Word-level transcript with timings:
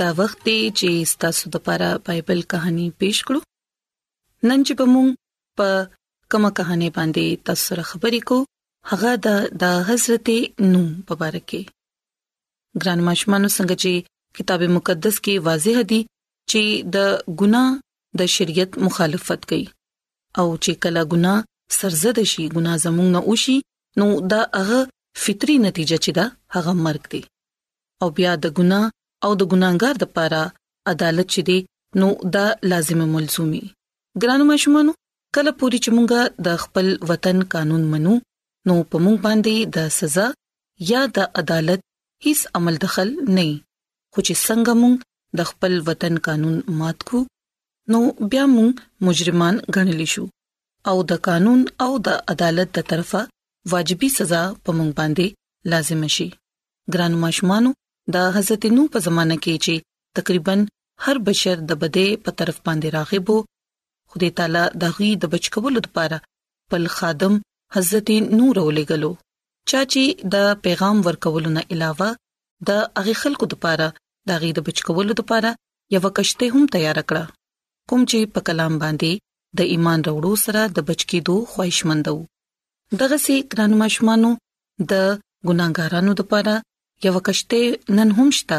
دا 0.00 0.08
وخت 0.20 0.38
دی 0.48 0.58
چې 0.78 0.90
تاسو 1.22 1.44
د 1.54 1.62
پاره 1.68 1.88
بایبل 2.04 2.40
کہانی 2.52 2.84
پیښ 3.02 3.16
کړو 3.30 3.40
نن 4.50 4.60
چې 4.66 4.72
موږ 4.94 5.08
په 5.58 5.68
کومه 6.34 6.50
کہانی 6.60 6.86
باندې 6.98 7.26
تاسو 7.48 7.62
سره 7.70 7.82
خبرې 7.90 8.20
کو 8.28 8.36
هغه 8.92 9.10
د 9.26 9.58
د 9.62 9.74
حضرت 9.88 10.26
نو 10.72 10.80
مبارکه 11.08 11.60
ګران 12.82 13.00
مشمانو 13.08 13.48
څنګه 13.56 13.76
چې 13.82 13.92
کتاب 14.38 14.60
مقدس 14.76 15.14
کې 15.24 15.44
واضح 15.48 15.76
دي 15.90 15.98
چې 16.50 16.62
د 16.94 17.34
ګناه 17.42 17.68
د 18.20 18.32
شریعت 18.36 18.72
مخالفت 18.86 19.40
کوي 19.50 19.66
او 20.38 20.46
چې 20.62 20.72
کله 20.86 21.00
ګناه 21.16 21.38
سرزد 21.80 22.16
شي 22.32 22.44
ګناه 22.56 22.76
زمونږ 22.84 23.10
نه 23.16 23.20
وشي 23.30 23.58
نو 24.02 24.08
دا 24.34 24.40
هغه 24.60 24.80
فطري 25.26 25.58
نتیجه 25.66 25.96
چې 26.04 26.12
دا 26.20 26.26
هغه 26.58 26.72
مرګ 26.88 27.04
دی 27.16 27.22
او 28.04 28.08
بیا 28.20 28.32
د 28.46 28.56
ګناه 28.60 28.88
او 29.24 29.30
د 29.40 29.42
ګناګار 29.52 29.94
د 30.00 30.04
پاره 30.14 30.42
عدالت 30.92 31.28
چي 31.34 31.42
دي 31.48 31.58
نو 32.00 32.08
دا 32.34 32.46
لازمه 32.70 33.06
ملزمي 33.14 33.62
ګرانو 34.22 34.44
مشمانو 34.52 34.92
کله 35.36 35.50
پوری 35.58 35.78
چې 35.84 35.90
مونږه 35.96 36.20
د 36.46 36.60
خپل 36.64 36.86
وطن 37.10 37.38
قانون 37.54 37.82
منو 37.92 38.14
نو 38.68 38.74
په 38.90 38.96
مونږ 39.04 39.16
باندې 39.26 39.54
د 39.76 39.90
سزا 39.98 40.26
یا 40.92 41.02
د 41.16 41.28
عدالت 41.42 41.80
هیڅ 42.26 42.40
عمل 42.60 42.74
دخل 42.84 43.08
نه 43.36 43.44
خو 44.12 44.20
چې 44.26 44.34
څنګه 44.46 44.72
مونږ 44.80 44.96
د 45.38 45.48
خپل 45.50 45.72
وطن 45.88 46.14
قانون 46.26 46.54
مات 46.80 46.98
کو 47.08 47.18
نو 47.92 47.98
بیا 48.30 48.44
مونږ 48.56 48.72
مجرمان 49.06 49.54
ګڼل 49.76 50.00
شو 50.14 50.24
او 50.90 50.96
د 51.10 51.22
قانون 51.28 51.60
او 51.84 51.92
د 52.06 52.20
عدالت 52.34 52.68
د 52.76 52.88
طرفه 52.90 53.20
واجبې 53.70 54.08
سزا 54.18 54.42
په 54.64 54.70
مونږ 54.78 54.90
باندې 54.98 55.26
لازم 55.72 56.00
شي 56.16 56.28
ګرانو 56.92 57.16
مشمانو 57.26 57.70
د 58.14 58.18
حضرت 58.36 58.62
نو 58.76 58.82
په 58.92 58.98
زمانه 59.06 59.36
کې 59.44 59.54
چې 59.64 59.74
تقریبا 60.18 60.54
هر 61.04 61.16
بشر 61.28 61.56
د 61.70 61.80
بده 61.82 62.06
په 62.26 62.30
طرف 62.38 62.56
باندې 62.66 62.88
راغب 62.96 63.26
وو 63.32 63.44
خدای 64.14 64.30
تعالی 64.38 64.64
د 64.82 64.96
غي 64.98 65.10
د 65.22 65.32
بچکولو 65.34 65.78
لپاره 65.86 66.16
پل 66.74 66.84
خادم 66.96 67.34
حضرت 67.76 68.08
نو 68.36 68.44
رولېګلو 68.58 69.12
چا 69.70 69.80
چې 69.92 70.04
د 70.34 70.62
پیغام 70.64 70.96
ورکولو 71.08 71.50
نه 71.56 71.62
علاوه 71.74 72.08
د 72.70 72.80
هغه 73.00 73.14
خلکو 73.22 73.46
لپاره 73.52 73.86
د 74.30 74.40
غي 74.44 74.50
د 74.58 74.66
بچکولو 74.70 75.12
لپاره 75.20 75.50
یو 75.96 76.02
کشته 76.18 76.44
هم 76.54 76.64
تیار 76.74 76.98
کړه 77.08 77.24
کوم 77.88 78.00
چې 78.10 78.18
په 78.34 78.40
کلام 78.50 78.74
باندې 78.84 79.10
د 79.60 79.70
ایمان 79.76 80.00
وروړو 80.06 80.34
سره 80.46 80.60
د 80.78 80.88
بچکی 80.90 81.18
دوه 81.30 81.42
خوښمندو 81.52 82.16
دغه 83.04 83.16
سي 83.26 83.36
ګرانو 83.54 83.74
مشمانو 83.84 84.30
د 84.34 84.92
ګناګارانو 85.46 86.12
لپاره 86.20 86.54
یو 87.04 87.18
کشته 87.26 87.60
نن 87.96 88.10
هم 88.16 88.28
شته 88.38 88.56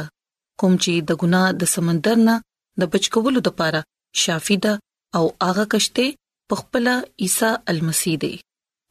کوم 0.61 0.73
چې 0.83 0.93
د 1.09 1.19
ګنا 1.23 1.41
د 1.63 1.69
سمندر 1.73 2.17
نه 2.29 2.35
د 2.83 2.89
بچکولو 2.95 3.39
لپاره 3.47 3.79
شافي 4.21 4.57
ده 4.67 4.73
او 5.19 5.23
هغه 5.47 5.65
کشته 5.73 6.05
په 6.53 6.61
خپل 6.61 6.85
عیسی 7.25 7.51
المسی 7.73 8.13
دی 8.23 8.31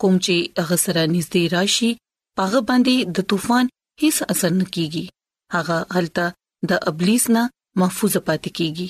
کوم 0.04 0.14
چې 0.26 0.36
هغه 0.62 0.76
سره 0.84 1.02
نږدې 1.14 1.44
راشي 1.56 1.90
هغه 2.42 2.60
باندې 2.70 2.96
د 3.18 3.28
طوفان 3.32 3.64
هیڅ 4.04 4.16
اثر 4.34 4.50
نه 4.60 4.66
کیږي 4.74 5.04
هغه 5.58 5.78
هلته 6.00 6.24
د 6.72 6.88
ابلیس 6.92 7.24
نه 7.36 7.42
محفوظ 7.84 8.14
پاتې 8.26 8.50
کیږي 8.58 8.88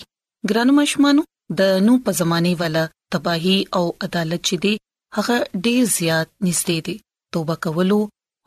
ګرانو 0.53 0.73
مشمانو 0.81 1.23
د 1.59 1.85
نو 1.89 1.93
په 2.07 2.11
زمانه 2.23 2.53
والا 2.65 2.85
تباہي 3.15 3.59
او 3.79 3.85
عدالت 4.07 4.41
چې 4.49 4.57
دی 4.65 4.75
هغه 5.17 5.37
ډیر 5.69 5.81
زیات 5.99 6.29
نږدې 6.49 6.79
دی 6.89 6.97
توبه 7.37 7.57
کول 7.67 7.91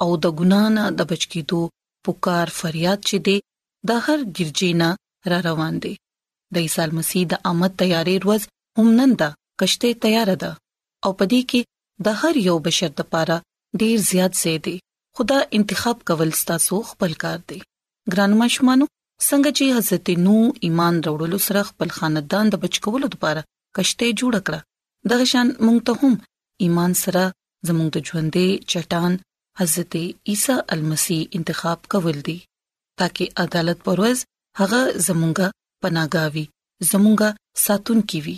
او 0.04 0.10
د 0.26 0.42
ګنا 0.42 0.62
نه 0.78 0.84
د 0.98 1.02
بچ 1.12 1.24
کېدو 1.34 1.62
پکار 2.06 2.48
فریاد 2.62 3.00
چې 3.10 3.18
دی 3.28 3.38
د 3.90 4.02
هر 4.08 4.20
ګرجینا 4.40 4.90
را 5.32 5.40
روان 5.50 5.76
دی 5.84 5.94
د 6.54 6.66
عیسی 6.66 6.86
مسیح 7.00 7.24
د 7.32 7.44
آمد 7.52 7.72
تیارې 7.82 8.16
ورځ 8.28 8.44
هم 8.80 8.88
نن 9.00 9.12
دا 9.22 9.30
کشته 9.62 9.88
تیار 10.06 10.30
ده 10.44 10.52
او 11.06 11.12
پدې 11.20 11.42
کې 11.50 11.62
د 12.06 12.08
هر 12.22 12.34
یو 12.48 12.58
بشر 12.66 12.92
لپاره 13.02 13.36
ډیر 13.82 13.98
زیات 14.12 14.34
څه 14.42 14.52
دی 14.66 14.76
خدا 15.20 15.40
انتخاب 15.58 15.98
کول 16.10 16.32
ستاسو 16.42 16.76
خپل 16.92 17.12
کار 17.24 17.40
دی 17.50 17.60
ګران 18.14 18.32
مشمانو 18.44 18.86
څنګه 19.28 19.52
چې 19.58 19.76
حضرت 19.78 20.08
نو 20.28 20.36
ایمان 20.68 20.96
راوړلو 21.08 21.40
سره 21.48 21.68
خپل 21.72 21.90
خاندان 21.98 22.46
د 22.54 22.64
بچکولو 22.64 23.08
لپاره 23.16 23.42
کشته 23.80 24.06
جوړ 24.20 24.34
کړه 24.48 24.60
د 25.12 25.22
غشان 25.22 25.48
مونږ 25.66 25.80
ته 25.88 25.94
هم 26.02 26.14
ایمان 26.66 26.92
سره 27.04 27.24
زموږ 27.68 27.88
د 27.96 28.10
ژوندې 28.10 28.46
چټان 28.72 29.14
حضرت 29.60 29.96
عیسی 29.96 30.54
المسی 30.76 31.18
انتخاب 31.40 31.86
کول 31.94 32.22
دي 32.28 32.36
ترڅو 33.02 33.26
عدالت 33.42 33.84
پروز 33.88 34.22
هغه 34.60 34.80
زمونږه 35.08 35.50
پناګاوي 35.86 36.44
زمونږه 36.92 37.62
ساتونکي 37.66 38.22
وي 38.28 38.34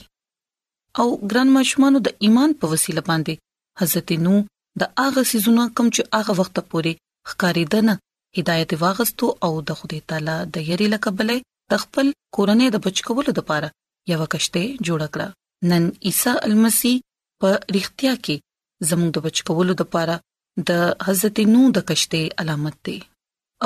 او 1.04 1.06
ګران 1.32 1.54
مشمانو 1.58 2.02
د 2.10 2.28
ایمان 2.28 2.56
په 2.64 2.72
وسیله 2.74 3.04
باندې 3.12 3.44
حضرت 3.84 4.14
نو 4.26 4.34
د 4.84 4.94
هغه 5.04 5.24
سيزونه 5.32 5.64
کم 5.80 5.88
چې 5.98 6.20
هغه 6.20 6.32
وخت 6.42 6.56
پورې 6.72 6.92
خکارېدنه 7.30 7.94
هدایت 8.40 8.72
واغستو 8.84 9.28
او 9.48 9.52
د 9.72 9.82
خدای 9.82 10.02
تعالی 10.12 10.38
د 10.58 10.70
یری 10.74 10.88
لکبلې 10.96 11.38
تخپل 11.74 12.08
کورنۍ 12.40 12.68
د 12.76 12.86
بچکولو 12.88 13.32
لپاره 13.42 13.68
یو 14.14 14.22
کشته 14.34 14.64
جوړ 14.86 15.02
کړه 15.18 15.28
نن 15.74 15.84
عیسی 16.10 16.34
المسی 16.50 16.94
په 17.44 17.50
رښتیا 17.76 18.14
کې 18.24 18.36
زموږ 18.90 19.10
د 19.20 19.28
بچکولو 19.28 19.74
لپاره 19.84 20.18
د 20.58 20.72
حضرت 21.06 21.40
نو 21.54 21.62
د 21.76 21.86
کشته 21.90 22.20
علامت 22.42 22.76
دی 22.90 22.98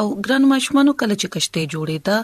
او 0.02 0.06
ګران 0.26 0.44
مشمنو 0.54 0.92
کله 1.02 1.16
چې 1.22 1.28
کشته 1.36 1.66
جوړې 1.74 1.98
ده 2.10 2.18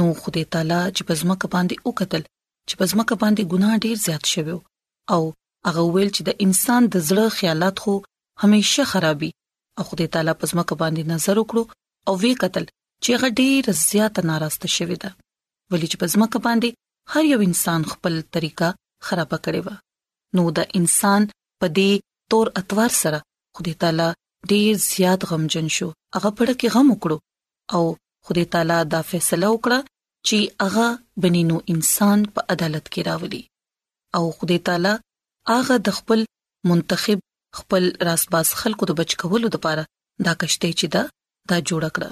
نو 0.00 0.04
خدای 0.22 0.44
تعالی 0.54 0.78
چې 0.96 1.02
پزماکه 1.10 1.48
باندې 1.54 1.74
وکتل 1.90 2.22
چې 2.68 2.74
پزماکه 2.82 3.14
باندې 3.22 3.42
ګناه 3.52 3.74
ډیر 3.84 3.96
زیات 4.06 4.24
شوی 4.32 4.54
او 5.14 5.20
هغه 5.68 5.82
ویل 5.94 6.10
چې 6.16 6.22
د 6.28 6.40
انسان 6.46 6.82
د 6.96 7.04
زړه 7.10 7.26
خیالات 7.40 7.76
خو 7.86 7.94
همیشه 8.46 8.84
خرابي 8.94 9.30
او 9.78 9.82
خدای 9.90 10.08
تعالی 10.16 10.34
پزماکه 10.40 10.74
باندې 10.82 11.02
نظر 11.16 11.36
وکړو 11.42 11.62
او 12.10 12.24
وی 12.24 12.32
قتل 12.46 12.64
چې 13.04 13.10
هغه 13.18 13.28
ډیر 13.44 13.62
زیات 13.88 14.16
ناراسته 14.32 14.66
شوی 14.78 14.96
ده 15.06 15.10
ولې 15.70 15.86
چې 15.90 15.96
پزماکه 16.06 16.38
باندې 16.46 16.70
هر 17.14 17.24
یو 17.34 17.40
انسان 17.50 17.80
خپل 17.92 18.14
طریقه 18.38 18.68
خراب 19.06 19.30
کړی 19.44 19.60
و 19.66 19.70
نو 20.36 20.42
د 20.60 20.76
انسان 20.82 21.20
په 21.60 21.66
دې 21.76 21.90
تور 22.34 22.46
اتوار 22.62 22.92
سره 23.02 23.20
خدای 23.56 23.74
تعالی 23.82 24.08
ډیر 24.52 24.72
زیات 24.90 25.20
غمجن 25.30 25.68
شو 25.76 25.88
هغه 26.14 26.30
پړه 26.38 26.54
کې 26.62 26.68
غم 26.74 26.86
وکړو 26.90 27.16
او 27.76 27.82
خدای 28.28 28.46
تعالی 28.56 28.78
دا 28.94 29.00
فیصله 29.10 29.46
وکړه 29.52 29.78
چې 30.26 30.36
هغه 30.66 30.86
بنینو 31.24 31.56
انسان 31.74 32.18
په 32.34 32.40
عدالت 32.56 32.84
کې 32.92 33.00
راولي 33.10 33.42
او 34.18 34.24
خدای 34.40 34.58
تعالی 34.70 34.94
هغه 35.52 35.74
د 35.88 35.96
خپل 35.98 36.20
منتخب 36.72 37.18
خپل 37.62 37.84
راسباز 38.08 38.48
خلکو 38.60 38.84
د 38.90 39.00
بچ 39.00 39.10
کولو 39.22 39.46
لپاره 39.56 39.82
دا 40.28 40.32
کشته 40.44 40.68
چې 40.78 40.86
دا 40.96 41.02
دا 41.52 41.56
جوړ 41.68 41.82
کړ 41.96 42.04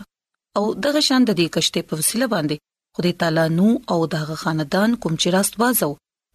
او 0.60 0.64
دغه 0.86 1.00
شان 1.10 1.20
د 1.28 1.38
دې 1.40 1.46
کشته 1.58 1.78
په 1.92 2.00
وسیله 2.00 2.26
باندې 2.34 2.56
خدای 2.96 3.12
تعالی 3.22 3.46
نو 3.58 3.66
او 3.94 3.98
دغه 4.16 4.34
خاندان 4.42 4.90
کوم 5.02 5.14
چې 5.20 5.28
راستوازو 5.38 5.90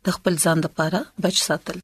د 0.07 0.17
خپل 0.17 0.33
ځان 0.47 0.57
لپاره 0.67 0.99
بچ 1.27 1.37
ساتل 1.47 1.77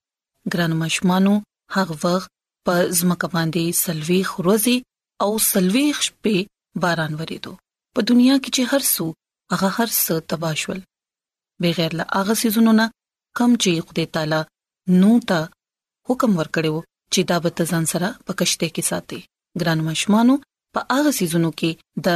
ګران 0.54 0.72
مشمانو 0.84 1.34
هغه 1.76 1.96
وخت 2.08 2.32
په 2.66 2.76
زمکه 3.00 3.28
باندې 3.36 3.64
سلوي 3.84 4.22
خروزي 4.32 4.78
او 5.26 5.32
سلوي 5.52 5.86
شپې 6.06 6.38
باران 6.86 7.14
ورېدو 7.20 7.54
په 7.98 8.08
دنیا 8.12 8.36
کې 8.44 8.50
چې 8.56 8.62
هر 8.72 8.84
څو 8.94 9.06
هغه 9.54 9.70
هر 9.78 9.90
څه 10.04 10.14
تباشول 10.34 10.80
بغیر 11.66 11.92
له 12.00 12.04
هغه 12.24 12.34
سيزونو 12.42 12.72
نه 12.80 12.86
کم 13.42 13.52
چې 13.62 13.70
خدای 13.90 14.08
تعالی 14.18 14.42
نو 15.04 15.12
ته 15.32 15.40
حکم 16.10 16.32
ورکړو 16.40 16.78
چې 17.14 17.20
دا 17.32 17.38
به 17.46 17.50
تزان 17.62 17.86
سره 17.94 18.08
په 18.28 18.32
کشته 18.42 18.68
کې 18.76 18.84
ساتي 18.92 19.20
ګران 19.62 19.80
مشمانو 19.90 20.36
په 20.78 20.88
هغه 20.98 21.12
سيزونو 21.22 21.50
کې 21.60 21.72
د 22.06 22.08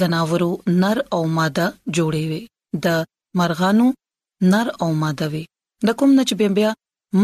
زناورو 0.00 0.50
نر 0.84 0.98
او 1.18 1.22
ماده 1.40 1.66
جوړې 1.96 2.24
وي 2.30 2.42
د 2.86 3.02
مرغانو 3.40 3.86
نر 4.54 4.66
او 4.84 4.88
ماده 5.04 5.26
وي 5.34 5.42
د 5.88 5.98
کوم 6.00 6.10
نچ 6.20 6.28
بیا 6.40 6.70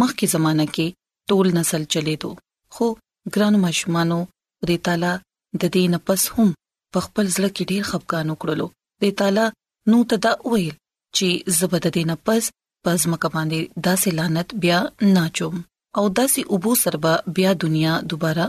مخکې 0.01 0.31
زمانہ 0.35 0.67
کې 0.75 0.87
ټول 1.33 1.47
نسل 1.59 1.83
چلے 1.95 2.15
دو 2.23 2.31
خو 2.75 2.87
ګرانو 3.35 3.59
ماشومانو 3.67 4.19
خدای 4.61 4.79
تعالی 4.87 5.15
د 5.61 5.65
دې 5.75 5.83
نه 5.95 5.99
پس 6.07 6.23
هم 6.35 6.49
په 6.97 7.05
خپل 7.07 7.25
ځل 7.35 7.47
کې 7.57 7.69
ډیر 7.73 7.83
خپګانو 7.91 8.35
کړلو 8.43 8.67
د 9.03 9.05
تعالی 9.23 9.47
نو 9.91 9.97
تدا 10.13 10.33
ویل 10.53 10.75
چې 11.17 11.27
زبد 11.59 11.85
دې 11.95 12.03
نه 12.11 12.17
پس 12.29 12.45
پس 12.87 13.01
مکه 13.13 13.29
باندې 13.37 13.61
داسې 13.87 14.09
لعنت 14.19 14.49
بیا 14.65 14.79
ناچوم 15.17 15.57
او 16.01 16.05
داسې 16.19 16.41
ابو 16.57 16.73
سربا 16.83 17.15
بیا 17.39 17.51
دنیا 17.65 17.95
دوباره 18.15 18.47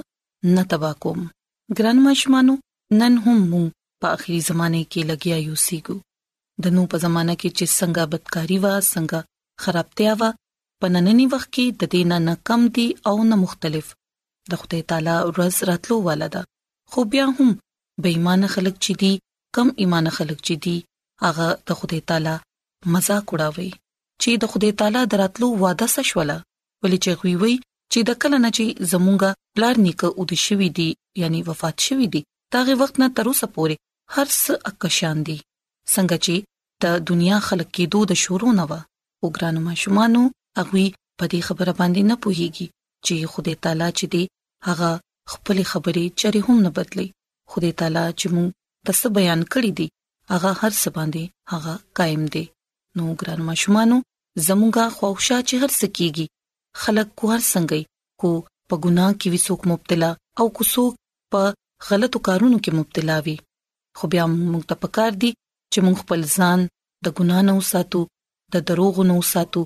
نه 0.57 0.63
تبا 0.73 0.91
کوم 1.05 1.21
ګران 1.77 1.97
ماشومانو 2.07 2.53
نن 3.01 3.13
هم 3.27 3.37
مو 3.53 3.63
په 4.03 4.07
اخري 4.17 4.37
زمانه 4.49 4.81
کې 4.91 5.01
لګیا 5.11 5.37
یو 5.47 5.55
سیګو 5.67 5.97
د 6.65 6.77
نو 6.77 6.81
په 6.93 7.03
زمانہ 7.05 7.35
کې 7.41 7.49
چې 7.57 7.65
څنګه 7.77 8.03
بدکاری 8.11 8.57
وا 8.65 8.73
څنګه 8.93 9.19
خرابتیا 9.65 10.13
وا 10.19 10.29
په 10.83 10.87
ننني 10.95 11.25
وخت 11.33 11.49
کې 11.55 11.65
د 11.81 11.93
دینه 11.95 12.17
نه 12.27 12.33
کم 12.49 12.61
دي 12.77 12.87
او 13.11 13.15
نه 13.31 13.35
مختلف 13.45 13.85
د 14.51 14.51
خدای 14.61 14.81
تعالی 14.89 15.15
ورځ 15.35 15.55
راتلو 15.69 15.95
والا 16.07 16.27
ده 16.35 16.41
خو 16.91 16.99
بیا 17.11 17.25
هم 17.37 17.49
بې 18.01 18.09
ایمان 18.15 18.41
خلک 18.55 18.75
چې 18.85 18.93
دي 19.01 19.13
کم 19.55 19.67
ایمان 19.81 20.05
خلک 20.17 20.39
چې 20.47 20.53
دي 20.63 20.77
هغه 21.25 21.47
د 21.67 21.69
خدای 21.79 22.01
تعالی 22.09 22.35
مزاق 22.93 23.25
وړاوي 23.29 23.71
چې 24.21 24.29
د 24.41 24.43
خدای 24.51 24.71
تعالی 24.79 25.01
دراتلو 25.13 25.47
وعده 25.63 25.87
سشوله 25.97 26.37
ولې 26.83 26.97
چې 27.03 27.11
غوي 27.19 27.55
چې 27.91 27.99
د 28.09 28.11
کله 28.21 28.37
نه 28.45 28.49
چې 28.57 28.65
زمونږه 28.91 29.29
بلار 29.55 29.75
نیکه 29.85 30.07
او 30.17 30.21
د 30.31 30.33
شوي 30.45 30.69
دي 30.79 30.89
یعنی 31.21 31.39
وفات 31.49 31.77
شوي 31.87 32.07
دي 32.13 32.21
تاغه 32.53 32.73
وخت 32.81 32.95
نه 33.03 33.07
تر 33.17 33.25
اوسه 33.29 33.47
پورې 33.55 33.75
هر 34.15 34.27
څه 34.43 34.51
اکشان 34.71 35.17
دي 35.27 35.37
څنګه 35.95 36.15
چې 36.25 36.35
د 36.83 37.01
دنیا 37.09 37.37
خلک 37.47 37.69
کې 37.75 37.83
دوه 37.93 38.05
د 38.11 38.19
شورو 38.23 38.49
نه 38.59 38.65
و 38.69 38.71
او 39.21 39.27
ګرانو 39.35 39.61
ما 39.67 39.73
شمانو 39.83 40.21
هغه 40.59 40.85
په 41.19 41.25
دې 41.31 41.39
خبره 41.47 41.71
باندې 41.79 42.01
نه 42.11 42.15
پوهیږي 42.23 42.67
چې 43.05 43.13
خدای 43.33 43.55
تعالی 43.63 43.89
چې 43.99 44.05
دی 44.13 44.23
هغه 44.67 44.89
خپل 45.33 45.57
خبرې 45.71 46.05
چره 46.19 46.39
هم 46.47 46.57
نه 46.65 46.71
بدلی 46.77 47.07
خدای 47.51 47.73
تعالی 47.79 48.05
چې 48.19 48.27
مونږ 48.35 48.49
تاسو 48.87 49.07
بیان 49.17 49.41
کړی 49.53 49.71
دی 49.79 49.87
هغه 50.33 50.49
هر 50.61 50.73
څه 50.81 50.89
باندې 50.97 51.23
هغه 51.53 51.73
قائم 51.99 52.23
دی 52.35 52.43
نو 52.97 53.05
ګران 53.19 53.41
مشمانو 53.51 53.97
زموږه 54.47 54.85
خوښه 54.97 55.37
چې 55.47 55.55
هر 55.61 55.71
څه 55.79 55.87
کیږي 55.97 56.25
خلک 56.81 57.07
کو 57.19 57.25
هر 57.33 57.41
څنګه 57.51 57.79
کو 58.21 58.31
په 58.69 58.75
ګناه 58.85 59.11
کې 59.19 59.27
وسوک 59.35 59.61
مبتلا 59.71 60.11
او 60.39 60.45
کو 60.57 60.63
څوک 60.73 60.93
په 61.35 61.41
غلطو 61.89 62.19
کارونو 62.27 62.57
کې 62.63 62.71
مبتلا 62.79 63.17
وي 63.25 63.35
خو 63.97 64.03
بیا 64.13 64.25
موږ 64.51 64.63
ته 64.71 64.75
پکار 64.83 65.11
دی 65.21 65.31
چې 65.71 65.79
موږ 65.85 65.95
خپل 66.03 66.21
ځان 66.37 66.59
د 67.07 67.15
ګناه 67.19 67.41
نه 67.49 67.53
وساتو 67.59 68.01
د 68.53 68.65
دروغ 68.69 68.95
نه 69.11 69.15
وساتو 69.21 69.61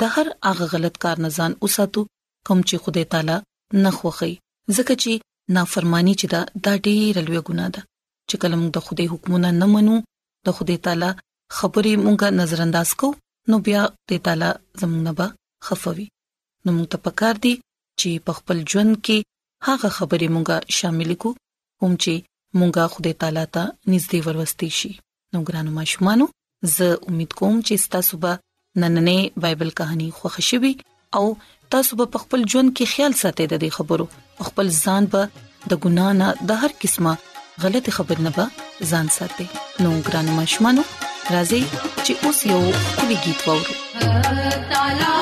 د 0.00 0.12
هر 0.14 0.26
هغه 0.48 0.64
غلط 0.74 0.94
کار 1.04 1.16
نه 1.24 1.30
ځان 1.38 1.52
وساتو 1.66 2.02
کوم 2.46 2.60
چې 2.68 2.74
خدای 2.84 3.04
تعالی 3.12 3.36
نه 3.84 3.90
خوخي 3.98 4.32
ځکه 4.76 4.94
چې 5.02 5.12
نافرمانی 5.58 6.14
چې 6.20 6.26
دا 6.34 6.40
د 6.66 6.80
ډېر 6.86 7.14
لوی 7.26 7.40
ګناه 7.48 7.70
ده 7.76 7.82
چې 8.28 8.34
کلم 8.42 8.62
د 8.76 8.86
خدای 8.86 9.06
حکمونه 9.12 9.48
نه 9.60 9.66
منو 9.74 9.96
د 10.48 10.58
خدای 10.58 10.78
تعالی 10.88 11.10
خبرې 11.58 11.92
مونږه 12.06 12.28
نظر 12.40 12.58
انداز 12.66 12.90
کو 13.02 13.08
نو 13.50 13.56
بیا 13.68 13.82
د 14.10 14.24
تعالی 14.28 14.50
زمونږ 14.80 15.02
نه 15.08 15.12
به 15.18 15.26
خفوي 15.68 16.08
نو 16.64 16.70
مونږ 16.76 16.86
ته 16.94 16.98
پکار 17.06 17.34
دي 17.46 17.54
چې 18.00 18.08
په 18.28 18.32
خپل 18.40 18.56
ژوند 18.74 18.92
کې 19.06 19.18
هغه 19.70 19.88
خبرې 20.00 20.28
مونږه 20.34 20.56
شامل 20.80 21.10
کو 21.24 21.30
هم 21.82 21.92
چې 22.02 22.14
مونږه 22.60 22.82
خدای 22.94 23.14
تعالی 23.24 23.46
ته 23.56 23.64
نږدې 23.92 24.18
ورستې 24.26 24.68
شي 24.80 24.92
نو 25.32 25.38
ګرانو 25.48 25.70
ماشومانو 25.80 26.26
زه 26.76 26.86
امید 27.10 27.30
کوم 27.40 27.54
چې 27.66 27.76
تاسو 27.96 28.14
به 28.22 28.32
نننې 28.80 29.18
بایبل 29.44 29.70
کہانی 29.82 30.08
خوښ 30.18 30.34
شوي 30.50 30.72
او 31.18 31.24
تاسو 31.74 31.92
په 32.12 32.18
خپل 32.22 32.40
ژوند 32.52 32.70
کې 32.78 32.90
خیال 32.94 33.12
ساتئ 33.22 33.44
د 33.52 33.60
دې 33.62 33.70
خبرو 33.76 34.06
خپل 34.48 34.66
ځان 34.84 35.02
به 35.12 35.22
د 35.70 35.72
ګنا 35.84 36.08
نه 36.20 36.28
د 36.50 36.60
هر 36.64 36.72
قسمه 36.82 37.12
غلط 37.64 37.86
خبر 38.00 38.16
نه 38.28 38.34
به 38.38 38.44
ځان 38.90 39.06
ساتئ 39.16 39.48
نو 39.86 39.90
ګرانو 40.10 40.32
مشمانو 40.40 40.82
راځي 41.34 41.62
چې 42.04 42.12
اوس 42.30 42.38
یو 42.52 42.62
کلی 43.00 43.16
गीत 43.26 43.40
وورو 43.46 43.74
تعالی 44.72 45.21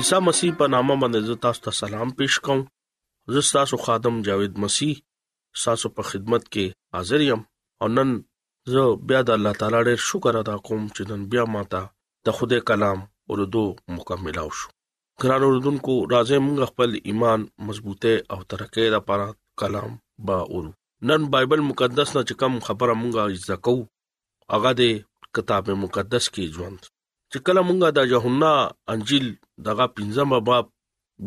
عیسی 0.00 0.18
مسیح 0.28 0.50
په 0.60 0.66
نامه 0.74 0.94
باندې 1.02 1.40
تاسو 1.44 1.60
ته 1.64 1.70
سلام 1.80 2.08
پېښ 2.18 2.32
کوم 2.44 2.60
زه 3.34 3.40
تاسو 3.56 3.74
خادم 3.86 4.16
جاوید 4.26 4.54
مسیح 4.62 4.92
تاسو 5.64 5.86
په 5.96 6.02
خدمت 6.10 6.42
کې 6.52 6.64
حاضر 6.96 7.20
یم 7.30 7.40
او 7.80 7.86
نن 7.96 8.10
زه 8.74 8.82
بیا 9.10 9.20
د 9.24 9.30
الله 9.36 9.52
تعالی 9.62 9.80
ډېر 9.88 9.98
شکر 10.10 10.32
ادا 10.42 10.54
کوم 10.68 10.80
چې 10.94 11.02
نن 11.10 11.20
بیا 11.34 11.44
ماته 11.56 11.80
د 12.26 12.36
خوده 12.36 12.58
کلام 12.70 13.00
اردو 13.34 13.64
مکمل 13.96 14.36
او 14.42 14.46
شو 14.60 14.68
ګران 15.24 15.42
اردوونکو 15.48 15.94
راځي 16.14 16.38
موږ 16.46 16.58
خپل 16.72 16.90
ایمان 17.12 17.40
مضبوطه 17.70 18.14
او 18.36 18.38
ترقه 18.52 18.84
لپاره 18.96 19.26
کلام 19.64 19.92
با 20.30 20.38
اورو 20.52 20.70
نن 21.10 21.22
بایبل 21.34 21.60
مقدس 21.72 22.08
نه 22.16 22.22
چې 22.28 22.34
کوم 22.44 22.54
خبره 22.70 22.94
موږ 23.02 23.14
ځکو 23.50 23.74
هغه 24.54 24.70
د 24.80 25.36
کتاب 25.40 25.64
مقدس 25.84 26.24
کې 26.34 26.44
ژوند 26.56 26.82
چې 27.32 27.38
کله 27.46 27.60
مونږه 27.68 27.88
د 27.98 28.08
یوحنا 28.12 28.52
انجیل 28.92 29.26
دغه 29.68 29.86
پنځم 29.96 30.30
باب 30.48 30.66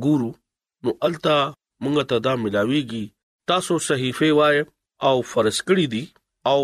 ګورو 0.06 0.32
نو 0.88 0.92
التا 1.08 1.38
مونږ 1.84 1.96
ته 2.12 2.18
دا 2.28 2.34
ملاويږي 2.44 3.04
تاسو 3.52 3.74
صحیفه 3.90 4.30
وای 4.40 4.58
او 5.08 5.16
فرض 5.32 5.58
کړی 5.70 5.86
دي 5.94 6.04
او 6.52 6.62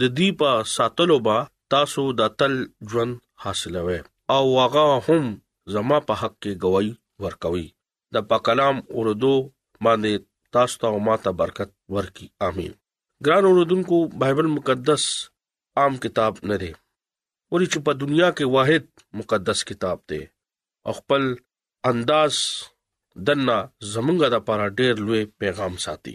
د 0.00 0.02
دې 0.18 0.28
په 0.42 0.50
ساتلو 0.76 1.16
با 1.26 1.36
تاسو 1.74 2.02
د 2.20 2.32
تل 2.42 2.54
ژوند 2.92 3.14
حاصلوي 3.42 3.98
او 4.36 4.44
هغه 4.62 4.84
هم 5.08 5.26
زما 5.74 5.98
په 6.08 6.14
حق 6.22 6.34
کې 6.42 6.52
گواہی 6.64 6.92
ورکوي 7.24 7.66
د 8.14 8.26
په 8.32 8.36
کلام 8.48 8.76
اردو 9.00 9.34
باندې 9.84 10.12
تاسو 10.56 10.74
ته 10.82 10.86
او 10.92 10.98
ماته 11.10 11.30
برکت 11.42 11.70
ورکړي 11.94 12.26
امين 12.48 12.72
ګران 13.26 13.44
اوردونکو 13.48 13.96
بایبل 14.24 14.46
مقدس 14.58 15.04
عام 15.80 15.92
کتاب 16.04 16.32
نه 16.50 16.56
دی 16.62 16.72
ورې 17.56 17.66
چې 17.72 17.78
په 17.86 17.92
دنیا 18.02 18.28
کې 18.36 18.44
واحد 18.54 18.84
مقدس 19.18 19.58
کتاب 19.68 19.98
دی 20.10 20.22
خپل 20.98 21.22
انداز 21.90 22.34
دنا 23.26 23.58
زمونږه 23.92 24.26
د 24.34 24.36
پاره 24.46 24.66
ډېر 24.78 24.94
لوی 25.06 25.22
پیغام 25.40 25.74
ساتي 25.84 26.14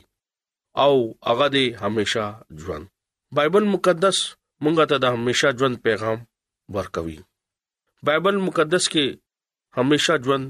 او 0.84 0.94
هغه 1.30 1.48
دی 1.56 1.66
همیشا 1.84 2.26
ژوند 2.62 2.86
بایبل 3.38 3.64
مقدس 3.76 4.18
مونږه 4.64 4.84
ته 4.90 4.96
د 5.04 5.06
همیشا 5.16 5.50
ژوند 5.60 5.76
پیغام 5.88 6.20
ورکوي 6.76 7.20
بایبل 8.08 8.36
مقدس 8.48 8.84
کې 8.94 9.06
همیشا 9.78 10.14
ژوند 10.26 10.46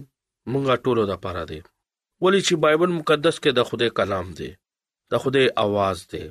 مونږه 0.51 0.75
ټولو 0.85 1.01
د 1.07 1.13
پاره 1.23 1.43
دی 1.51 1.59
ولی 2.23 2.41
چې 2.47 2.53
بایبل 2.65 2.91
مقدس 2.99 3.35
کې 3.43 3.51
د 3.53 3.59
خوده 3.69 3.87
کلام 3.99 4.27
دی 4.39 4.51
د 5.11 5.13
خوده 5.21 5.41
आवाज 5.65 5.97
دی 6.11 6.25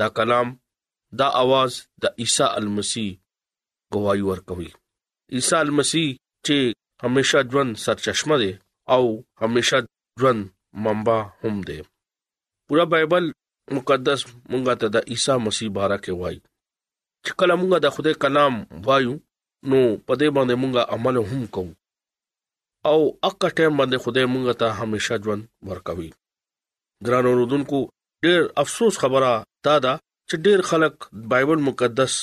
دا 0.00 0.06
کلام 0.18 0.48
دا 1.20 1.28
आवाज 1.42 1.70
د 2.02 2.04
عیسی 2.22 2.46
المسی 2.60 3.08
گواہی 3.94 4.20
ورکوي 4.30 4.68
عیسی 5.38 5.70
مسیح 5.78 6.08
چې 6.46 6.56
همیشه 7.04 7.40
ژوند 7.52 7.72
سرچشمه 7.84 8.36
دی 8.42 8.52
او 8.94 9.02
همیشه 9.42 9.78
ژوند 10.22 10.40
منبع 10.86 11.18
هم 11.44 11.56
دی 11.70 11.78
پورا 12.68 12.84
بایبل 12.92 13.24
مقدس 13.78 14.20
مونږ 14.50 14.64
ته 14.84 14.92
د 14.94 15.12
عیسی 15.14 15.36
مسیح 15.46 15.68
باره 15.78 15.98
کې 16.04 16.12
وایي 16.20 16.38
چې 17.24 17.30
کله 17.42 17.54
مونږ 17.60 17.70
د 17.84 17.88
خدای 17.96 18.14
کلام 18.26 18.54
وایو 18.88 19.14
نو 19.70 19.80
په 20.06 20.14
دې 20.20 20.28
باندې 20.36 20.54
مونږه 20.62 20.82
عمل 20.94 21.16
هم 21.30 21.42
کوو 21.54 21.76
او 22.90 22.98
اکه 23.28 23.48
ټیم 23.56 23.74
باندې 23.80 23.98
خدای 24.06 24.26
مونږ 24.34 24.46
ته 24.64 24.72
همیشه 24.80 25.16
ژوند 25.24 25.42
ورکوي 25.70 26.10
ګران 27.06 27.24
اوردونکو 27.30 27.80
ډېر 28.24 28.40
افسوس 28.62 28.94
خبره 29.04 29.32
دا 29.66 29.76
ده 29.86 29.94
چې 30.28 30.36
ډېر 30.44 30.58
خلک 30.72 30.94
بایبل 31.32 31.60
مقدس 31.70 32.14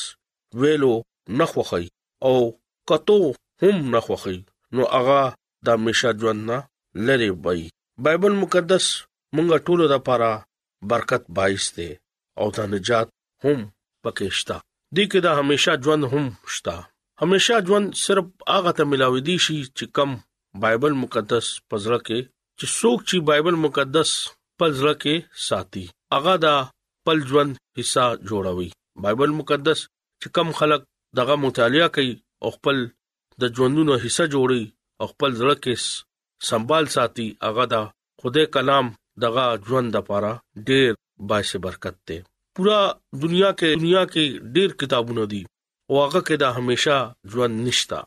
ویلو 0.61 0.95
نه 1.37 1.45
خوخی 1.51 1.87
او 2.25 2.59
کتو 2.89 3.33
هم 3.61 3.75
نه 3.95 3.99
خوخی 4.05 4.37
نو 4.75 4.83
هغه 4.97 5.21
د 5.65 5.67
همیشه 5.75 6.09
ژوند 6.21 6.39
نه 6.49 6.57
لری 7.05 7.29
وي 7.43 7.61
بایبل 8.03 8.33
مقدس 8.43 8.85
مونږه 9.35 9.57
ټولو 9.67 9.83
لپاره 9.93 10.29
برکت 10.89 11.23
بایس 11.37 11.65
دی 11.75 11.89
او 12.39 12.45
د 12.55 12.59
نجات 12.73 13.07
هم 13.43 13.59
پکې 14.03 14.27
شته 14.37 14.57
دې 14.95 15.03
کې 15.11 15.19
د 15.25 15.27
همیشه 15.39 15.71
ژوند 15.83 16.03
هم 16.13 16.25
شته 16.55 16.75
همیشه 17.21 17.55
ژوند 17.67 17.87
صرف 18.05 18.25
هغه 18.55 18.71
ته 18.77 18.83
ملاوي 18.91 19.21
دي 19.27 19.37
شي 19.45 19.57
چې 19.77 19.85
کم 19.95 20.09
بایبل 20.63 20.93
مقدس 21.03 21.45
پزړه 21.69 21.99
کې 22.07 22.19
چې 22.59 22.65
څوک 22.79 22.97
چې 23.09 23.15
بایبل 23.29 23.55
مقدس 23.65 24.09
پزړه 24.59 24.93
کې 25.01 25.15
ساتي 25.47 25.85
هغه 26.15 26.35
دا 26.45 26.55
پل 27.05 27.17
ژوند 27.29 27.51
حصہ 27.77 28.05
جوړوي 28.29 28.69
بایبل 29.03 29.31
مقدس 29.39 29.79
چې 30.21 30.27
کم 30.35 30.47
خلک 30.59 30.81
دغه 31.19 31.35
مطالعه 31.45 31.87
کوي 31.97 32.13
او 32.43 32.49
خپل 32.55 32.77
د 33.41 33.53
ژوندونو 33.57 33.93
حصہ 34.05 34.25
جوړي 34.35 34.63
او 35.01 35.05
خپل 35.13 35.31
زړه 35.39 35.55
کې 35.63 35.73
سنبال 36.49 36.85
ساتي 36.95 37.27
هغه 37.47 37.65
دا 37.73 37.81
خدای 38.23 38.45
کلام 38.55 38.85
دغه 39.25 39.45
ژوند 39.67 39.87
د 39.95 40.05
پاره 40.09 40.33
ډېر 40.69 40.91
باعث 41.31 41.51
برکت 41.65 41.95
دی 42.09 42.17
پورا 42.57 42.79
دنیا 43.21 43.51
کې 43.59 43.69
دنیا 43.79 44.03
کې 44.13 44.25
ډېر 44.55 44.69
کتابونه 44.81 45.23
دي 45.33 45.43
او 45.89 45.95
هغه 46.03 46.21
کې 46.27 46.35
دا 46.43 46.49
هميشه 46.57 46.97
ژوند 47.33 47.55
نشتا 47.67 47.99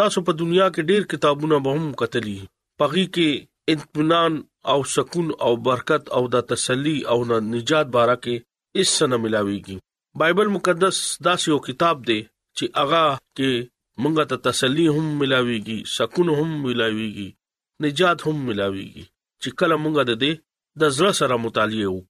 تاسو 0.00 0.18
په 0.28 0.32
دنیا 0.40 0.66
کې 0.74 0.82
ډېر 0.90 1.02
کتابونه 1.12 1.56
به 1.64 1.70
هم 1.76 1.86
کتلی 2.02 2.38
پغی 2.80 3.06
کې 3.14 3.30
اطمینان 3.76 4.32
او 4.72 4.78
سکون 4.94 5.26
او 5.46 5.52
برکت 5.68 6.02
او 6.18 6.22
د 6.34 6.44
تسلی 6.52 6.96
او 7.14 7.18
نجات 7.54 7.86
باره 7.96 8.16
کې 8.24 8.34
اس 8.82 8.88
سره 8.98 9.16
ملاويږي 9.22 9.76
بایبل 10.22 10.48
مقدس 10.56 10.96
دا 11.26 11.34
یو 11.48 11.58
کتاب 11.68 11.96
دی 12.10 12.20
چې 12.58 12.64
اغا 12.82 13.06
کې 13.36 13.50
مونږ 14.02 14.14
ته 14.30 14.36
تسلی 14.48 14.86
هم 14.96 15.06
ملاويږي 15.22 15.78
سکون 15.96 16.28
هم 16.38 16.50
ملاويږي 16.66 17.28
نجات 17.84 18.18
هم 18.26 18.36
ملاويږي 18.48 19.04
چې 19.42 19.48
کله 19.58 19.74
مونږ 19.84 19.96
د 20.10 20.12
دې 20.22 20.32
د 20.80 20.82
زړه 20.96 21.12
سره 21.20 21.34
مطالعه 21.46 21.88
وو 21.92 22.02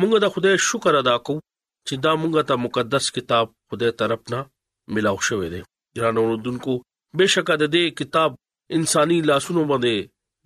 مونږ 0.00 0.12
د 0.24 0.34
خدای 0.34 0.54
شکر 0.68 0.94
ادا 1.02 1.16
کوو 1.26 1.42
چې 1.86 1.94
دا 2.04 2.12
مونږ 2.22 2.34
ته 2.48 2.54
مقدس 2.64 3.04
کتاب 3.16 3.46
خدای 3.70 3.92
طرف 4.00 4.20
نه 4.32 4.40
ملاو 4.94 5.18
شوې 5.28 5.48
ده 5.52 5.60
ګران 5.98 6.16
اوردونکو 6.22 6.74
بشکه 7.18 7.54
د 7.62 7.72
دې 7.76 7.84
کتاب 8.00 8.30
انساني 8.76 9.18
لاسونو 9.30 9.62
باندې 9.70 9.94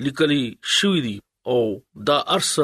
لیکلي 0.08 0.44
شوې 0.76 1.00
دي 1.06 1.16
او 1.52 1.60
دا 2.10 2.18
ارس 2.36 2.54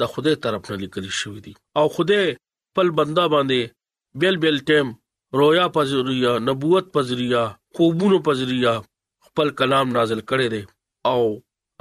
د 0.00 0.12
خدای 0.12 0.36
طرف 0.44 0.62
نه 0.72 0.76
لیکلي 0.84 1.12
شوې 1.20 1.40
دي 1.44 1.52
او 1.78 1.84
خدای 1.96 2.26
خپل 2.70 2.88
بندا 3.00 3.24
باندې 3.34 3.60
بیل 4.22 4.36
بیل 4.44 4.58
ټیم 4.70 4.88
رویا 5.40 5.66
په 5.76 5.82
ذریعہ 5.90 6.32
نبوت 6.48 6.84
په 6.96 7.00
ذریعہ 7.10 7.42
خوبونو 7.76 8.18
په 8.26 8.32
ذریعہ 8.40 8.74
خپل 9.26 9.48
کلام 9.60 9.86
نازل 9.98 10.20
کړي 10.30 10.46
دي 10.54 10.62
او 11.12 11.20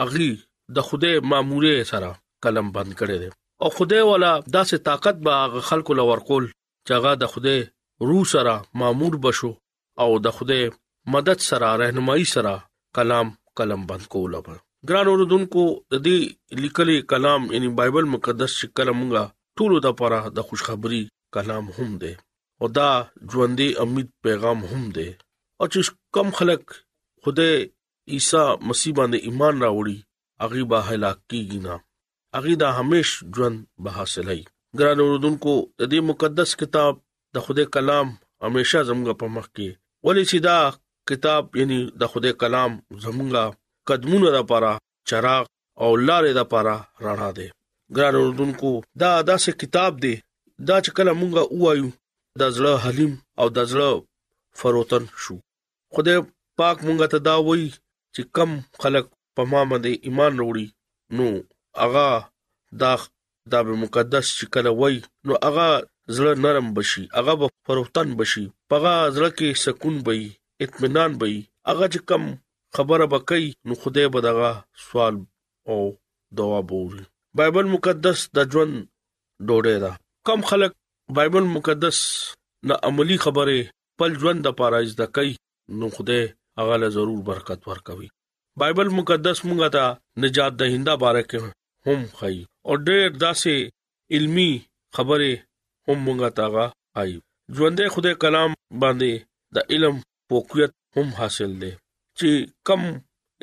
اغي 0.05 0.29
د 0.77 0.87
خوده 0.89 1.11
ماموره 1.33 1.75
سره 1.91 2.09
کلم 2.45 2.67
بند 2.77 2.91
کړي 2.99 3.17
دي 3.21 3.29
او 3.65 3.69
خوده 3.79 3.99
والا 4.11 4.31
داسې 4.55 4.75
طاقت 4.89 5.15
به 5.29 5.37
خلکو 5.69 5.91
لورقول 6.01 6.43
چاغه 6.91 7.11
د 7.25 7.31
خوده 7.35 7.57
روح 8.11 8.23
سره 8.33 8.55
مامور 8.83 9.13
بشو 9.27 9.51
او 10.05 10.09
د 10.27 10.35
خوده 10.39 10.59
مدد 11.17 11.39
سره 11.51 11.69
رهنمایي 11.83 12.27
سره 12.35 12.55
کلام 13.01 13.27
کلم 13.61 13.81
بند 13.93 14.05
کوله 14.17 14.39
ګران 14.91 15.07
اوردونکو 15.11 15.63
د 15.93 16.05
دې 16.07 16.19
لیکلي 16.65 16.97
کلام 17.13 17.41
یعنی 17.53 17.69
بایبل 17.79 18.05
مقدس 18.17 18.51
چې 18.59 18.67
کلمغه 18.77 19.23
ټول 19.59 19.71
د 19.87 19.97
پره 20.03 20.19
د 20.37 20.51
خوشخبری 20.51 21.01
کلام 21.37 21.65
هم 21.77 21.91
دی 22.05 22.13
او 22.65 22.69
دا 22.79 22.91
ژوندۍ 23.31 23.69
امید 23.83 24.09
پیغام 24.23 24.59
هم 24.71 24.83
دی 24.95 25.09
او 25.59 25.65
چې 25.73 25.79
کم 26.15 26.27
خلک 26.37 26.61
خدای 27.23 27.53
عیسی 28.13 28.43
مسیح 28.67 28.91
باندې 28.97 29.17
ایمان 29.27 29.55
راوړي 29.65 29.97
هغه 30.41 30.61
به 30.71 30.79
هلاک 30.89 31.17
کیږي 31.31 31.59
نه 31.65 31.75
هغه 32.35 32.53
دا 32.61 32.69
همیش 32.79 33.09
ژوند 33.35 33.57
به 33.83 33.89
حاصلای 33.97 34.41
ګران 34.79 34.97
اوردونکو 35.03 35.53
د 35.79 35.81
دې 35.91 35.99
مقدس 36.09 36.49
کتاب 36.61 36.93
د 37.35 37.37
خدای 37.45 37.65
کلام 37.75 38.07
همیشه 38.45 38.79
زموږ 38.89 39.09
په 39.23 39.27
مخ 39.37 39.45
کې 39.55 39.69
ولې 40.05 40.23
چې 40.29 40.37
دا 40.47 40.59
کتاب 41.09 41.43
یعنی 41.59 41.79
د 42.01 42.11
خدای 42.11 42.33
کلام 42.43 42.71
زموږ 43.05 43.31
قدمونو 43.89 44.27
لپاره 44.37 44.71
چراغ 45.09 45.43
او 45.83 45.89
لارې 46.07 46.31
لپاره 46.39 46.75
رڼا 47.07 47.29
ده 47.41 47.47
ګران 47.97 48.13
اوردونکو 48.21 48.71
دا 49.01 49.11
داسې 49.31 49.51
کتاب 49.65 49.91
دی 50.03 50.13
دا 50.69 50.77
چې 50.85 50.89
کله 50.97 51.11
مونږه 51.19 51.43
وایو 51.65 51.89
د 52.41 52.43
زړه 52.57 52.73
حلیم 52.83 53.13
او 53.41 53.47
د 53.57 53.59
زړه 53.71 53.89
فروتن 54.59 55.03
شو 55.23 55.35
خدای 55.93 56.17
پاک 56.59 56.77
مونږ 56.85 56.97
ته 57.13 57.19
دا 57.29 57.35
وایي 57.47 57.67
چې 58.15 58.21
کم 58.35 58.49
خلک 58.83 59.05
په 59.35 59.41
ما 59.51 59.61
باندې 59.71 59.91
ایمان 60.07 60.33
وروړي 60.37 60.67
نو 61.17 61.27
اغا 61.85 62.09
دا 62.81 62.91
دا 63.51 63.59
به 63.67 63.73
مقدس 63.83 64.25
چې 64.37 64.45
کله 64.53 64.69
وای 64.79 64.95
نو 65.27 65.33
اغا 65.49 65.69
زړه 66.15 66.31
نرم 66.45 66.67
بشي 66.77 67.03
اغا 67.19 67.33
به 67.41 67.47
فروتن 67.65 68.07
بشي 68.19 68.45
پغا 68.69 68.95
زړه 69.15 69.29
کې 69.37 69.59
سکون 69.65 69.95
وي 70.05 70.21
اطمینان 70.65 71.11
وي 71.21 71.35
اغا 71.71 71.85
چې 71.93 71.99
کم 72.09 72.23
خبره 72.75 73.05
بکې 73.13 73.41
نو 73.67 73.73
خدای 73.81 74.07
به 74.13 74.19
دغه 74.29 74.49
سوال 74.85 75.15
او 75.69 75.79
دعا 76.37 76.59
بوري 76.69 77.03
بایبل 77.37 77.65
مقدس 77.75 78.19
د 78.35 78.37
ژوند 78.51 78.75
ډوډۍ 79.47 79.77
ده 79.83 79.91
کم 80.27 80.39
خلک 80.49 80.71
بایبل 81.15 81.45
مقدس 81.55 81.97
نه 82.67 82.75
عملی 82.89 83.17
خبره 83.23 83.57
پل 83.99 84.11
ژوند 84.21 84.39
د 84.47 84.55
پاره 84.59 84.79
زده 84.93 85.07
کوي 85.15 85.31
نو 85.79 85.85
خدای 85.95 86.21
هغه 86.59 86.75
له 86.83 86.87
ضرور 86.95 87.19
برکت 87.29 87.61
ورکوي 87.71 88.07
بایبل 88.63 88.89
مقدس 88.99 89.37
مونږه 89.47 89.69
ته 89.75 89.83
نجات 90.25 90.53
دهنده 90.61 90.93
باره 91.03 91.23
کې 91.29 91.39
هم 91.89 92.01
خي 92.19 92.37
او 92.67 92.73
ډېر 92.87 93.07
داسې 93.25 93.53
علمی 94.17 94.51
خبره 94.95 95.31
هم 95.87 95.97
مونږه 96.07 96.29
تاغه 96.39 96.65
آی 97.01 97.11
ژوندې 97.55 97.85
خدای 97.95 98.15
کلام 98.23 98.51
باندې 98.81 99.11
د 99.55 99.73
علم 99.73 99.95
پوکیت 100.29 100.71
هم 100.97 101.07
حاصل 101.19 101.51
دي 101.63 101.71
چې 102.21 102.31
کم 102.67 102.81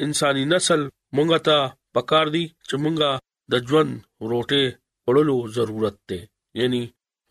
انساني 0.07 0.45
نسل 0.55 0.81
مونږه 1.17 1.39
ته 1.47 1.59
پکار 1.99 2.27
دي 2.37 2.45
چې 2.69 2.77
مونږه 2.85 3.11
د 3.53 3.69
ژوند 3.69 3.93
روټه 4.31 4.65
وړلو 5.07 5.37
ضرورت 5.59 5.97
ده 6.13 6.21
یعنی 6.61 6.83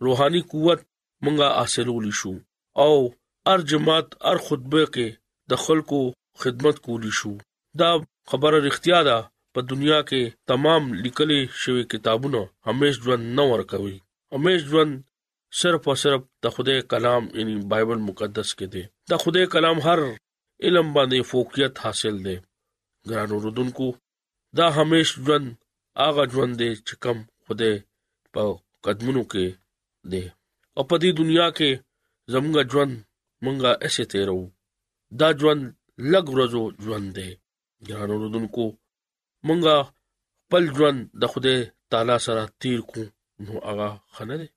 روحاني 0.06 0.42
قوت 0.52 0.80
مونږه 1.24 1.48
حاصلولی 1.58 2.14
شو 2.20 2.34
او 2.86 2.94
هر 3.50 3.60
جماعت 3.72 4.08
هر 4.28 4.38
خطبه 4.48 4.84
کې 4.94 5.08
د 5.50 5.54
خلکو 5.66 6.00
خدمت 6.42 6.76
کولی 6.86 7.12
شو 7.20 7.32
دا 7.80 7.90
خبره 8.30 8.58
اړتیا 8.70 9.00
ده 9.10 9.18
په 9.54 9.60
دنیا 9.72 10.00
کې 10.10 10.22
تمام 10.52 10.84
لیکلې 11.04 11.42
شوی 11.64 11.84
کتابونه 11.94 12.40
همیش 12.68 12.94
ژوند 13.06 13.24
نه 13.38 13.44
ورکوي 13.52 13.98
همیش 14.34 14.60
ژوند 14.72 14.94
صرف 15.62 15.82
او 15.90 15.96
صرف 16.04 16.22
د 16.44 16.46
خدای 16.56 16.80
کلام 16.92 17.24
یعنی 17.38 17.54
بایبل 17.72 18.00
مقدس 18.10 18.50
کې 18.58 18.68
دی 18.74 18.84
د 19.12 19.14
خدای 19.24 19.46
کلام 19.56 19.78
هر 19.88 20.00
علم 20.66 20.88
باندې 20.96 21.20
فوقیت 21.32 21.74
حاصل 21.84 22.16
دی 22.26 22.38
ګران 23.10 23.30
اوردونکو 23.36 23.88
دا 24.58 24.68
همیش 24.80 25.08
ژوند 25.26 25.48
هغه 26.02 26.24
ژوند 26.34 26.54
دی 26.62 26.72
چې 26.88 26.94
کوم 27.04 27.18
خدای 27.46 27.74
په 28.34 28.44
قدمونو 28.86 29.24
کې 29.34 29.48
دی 30.12 30.24
او 30.78 30.82
په 30.90 30.96
دې 31.02 31.10
دنیا 31.20 31.48
کې 31.58 31.70
زموږ 32.34 32.56
ژوند 32.72 32.94
مونږه 33.44 33.72
ایسه 33.84 34.04
تیرو 34.12 34.42
دا 35.20 35.30
ژوند 35.40 35.64
لګ 36.14 36.26
ورځو 36.34 36.64
ژوند 36.84 37.08
دی 37.18 37.30
ګران 37.88 38.10
اوردونکو 38.14 38.66
مونږه 39.48 39.76
خپل 40.44 40.64
ژوند 40.76 41.00
د 41.22 41.24
خوده 41.32 41.56
تعالی 41.92 42.18
سره 42.26 42.42
تیر 42.62 42.80
کو 42.92 43.02
نو 43.46 43.52
هغه 43.68 43.90
خنه 44.16 44.36
دی 44.42 44.50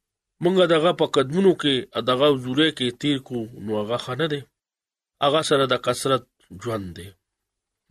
مونږه 0.42 0.64
دغه 0.74 0.90
په 1.00 1.06
قدمونو 1.14 1.52
کې 1.62 1.74
دغه 2.10 2.26
زوره 2.44 2.68
کې 2.78 2.86
تیر 3.00 3.18
کو 3.28 3.38
نو 3.64 3.70
هغه 3.80 3.96
خنه 4.04 4.26
دی 4.32 4.40
هغه 5.24 5.40
سره 5.50 5.64
د 5.72 5.74
کثرت 5.86 6.24
ژوند 6.62 6.86
دی 6.96 7.08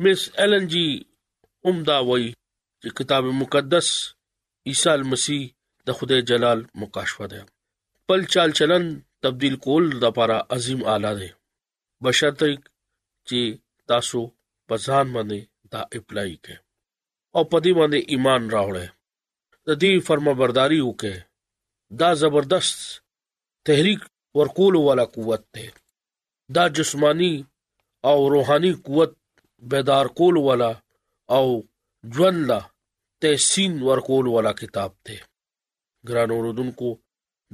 مس 0.04 0.22
ایلن 0.40 0.64
جی 0.72 0.86
عمدا 1.68 1.98
وای 2.08 2.26
چې 2.82 2.90
کتاب 2.98 3.24
مقدس 3.42 3.88
عیسی 4.70 4.94
مسیح 5.12 5.42
د 5.92 5.96
خدای 6.00 6.22
جلال 6.32 6.60
مکاشفه 6.82 7.26
ده 7.32 7.42
خپل 8.00 8.20
چال 8.34 8.50
چلن 8.60 8.84
تبديل 9.24 9.56
کول 9.66 9.84
د 9.92 9.94
لپاره 10.04 10.36
عظیم 10.56 10.82
اعلی 10.94 11.12
ده 11.20 11.30
بشرط 12.04 12.40
چې 13.28 13.40
تاسو 13.92 14.20
پزان 14.68 15.08
باندې 15.16 15.40
دا 15.74 15.82
اپلای 15.98 16.34
کړئ 16.44 16.58
او 17.36 17.42
پدې 17.52 17.72
باندې 17.80 18.00
ایمان 18.14 18.42
راوړئ 18.56 18.88
د 19.68 19.70
دې 19.82 19.94
فرمانبرداري 20.08 20.80
وکړئ 20.90 21.18
دا 22.02 22.10
زبردست 22.22 22.80
تحریک 23.68 24.02
ورکول 24.40 24.74
والا 24.88 25.06
قوت 25.16 25.44
ده 25.56 25.68
دا 26.60 26.64
جسمانی 26.78 27.34
او 28.10 28.18
روحاني 28.36 28.72
قوت 28.86 29.12
بیدار 29.72 30.06
کول 30.20 30.36
والا 30.48 30.72
او 31.38 31.46
ژوند 32.16 32.40
لا 32.50 32.60
تحسین 33.22 33.72
ورکول 33.90 34.26
والا 34.36 34.54
کتاب 34.64 34.94
ده 35.08 35.20
ګران 36.08 36.30
اوردونکو 36.36 36.90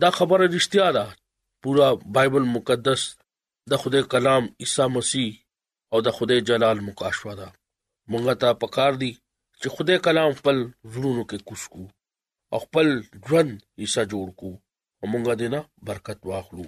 دا 0.01 0.09
خبره 0.17 0.45
رښتیا 0.55 0.87
ده 0.97 1.05
پورا 1.61 1.87
بایبل 2.15 2.45
مقدس 2.55 3.01
د 3.71 3.73
خدای 3.81 4.03
کلام 4.13 4.43
عیسی 4.61 4.85
مسیح 4.95 5.29
او 5.91 5.97
د 6.07 6.09
خدای 6.17 6.39
جلال 6.49 6.77
مکاشفه 6.87 7.33
ده 7.39 7.47
مونږه 8.11 8.33
ته 8.41 8.49
پکار 8.61 8.93
دي 9.01 9.11
چې 9.59 9.67
خدای 9.75 9.97
کلام 10.07 10.31
خپل 10.39 10.57
زړونو 10.93 11.23
کې 11.29 11.37
کوشکو 11.47 11.83
او 12.53 12.57
خپل 12.65 12.87
ژوند 13.27 13.51
عیسی 13.81 14.03
جوړ 14.11 14.27
کو 14.39 14.49
او 14.99 15.05
مونږه 15.11 15.33
دینا 15.41 15.59
برکت 15.87 16.19
واخلو 16.29 16.65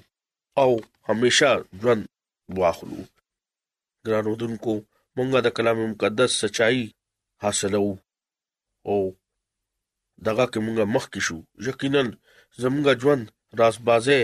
او 0.61 0.71
همیشه 1.09 1.49
ژوند 1.81 2.03
واخلو 2.59 3.01
ګران 4.05 4.25
اوردونکو 4.27 4.73
مونږه 5.17 5.37
د 5.41 5.47
کلام 5.57 5.77
مقدس 5.93 6.31
سچای 6.41 6.79
حاصلو 7.43 7.87
او 8.89 8.99
دغه 10.27 10.45
کې 10.51 10.59
مونږه 10.65 10.85
مخکې 10.95 11.19
شو 11.27 11.37
یقینا 11.69 12.01
زمونږه 12.61 12.93
ژوند 13.01 13.23
راسبازه 13.61 14.19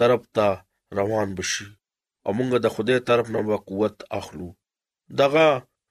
طرف 0.00 0.22
ته 0.36 0.46
روان 0.98 1.28
بشي 1.38 1.66
او 2.24 2.30
مونږه 2.38 2.58
د 2.62 2.66
خدای 2.74 2.98
طرف 3.08 3.26
نه 3.34 3.40
قوت 3.68 3.96
اخلو 4.20 4.48
دغه 5.22 5.46